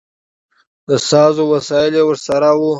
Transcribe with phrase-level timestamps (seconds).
[0.87, 2.61] د ساز وسایل یې ورسره و.